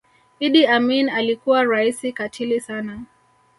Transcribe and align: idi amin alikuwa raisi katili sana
idi 0.39 0.67
amin 0.67 1.09
alikuwa 1.09 1.63
raisi 1.63 2.13
katili 2.13 2.59
sana 2.61 3.03